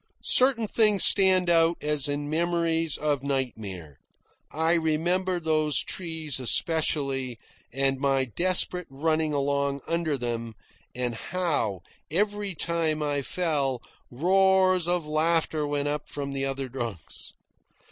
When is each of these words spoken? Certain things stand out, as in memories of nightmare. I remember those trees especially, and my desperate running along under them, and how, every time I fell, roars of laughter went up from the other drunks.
Certain 0.23 0.67
things 0.67 1.03
stand 1.03 1.47
out, 1.47 1.77
as 1.79 2.07
in 2.07 2.27
memories 2.27 2.97
of 2.97 3.21
nightmare. 3.21 3.99
I 4.51 4.73
remember 4.73 5.39
those 5.39 5.77
trees 5.83 6.39
especially, 6.39 7.37
and 7.71 7.99
my 7.99 8.25
desperate 8.25 8.87
running 8.89 9.31
along 9.31 9.81
under 9.85 10.17
them, 10.17 10.55
and 10.95 11.13
how, 11.13 11.83
every 12.09 12.55
time 12.55 13.03
I 13.03 13.21
fell, 13.21 13.83
roars 14.09 14.87
of 14.87 15.05
laughter 15.05 15.67
went 15.67 15.87
up 15.87 16.09
from 16.09 16.31
the 16.31 16.45
other 16.45 16.67
drunks. 16.67 17.33